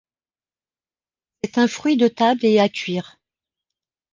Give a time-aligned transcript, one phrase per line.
[1.43, 3.19] C'est un fruit de table et à cuire.